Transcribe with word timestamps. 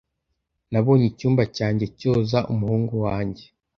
Nabonye 0.71 1.05
icyumba 1.11 1.43
cyanjye 1.57 1.85
cyoza 1.99 2.39
umuhungu 2.51 2.93
wanjye. 3.05 3.43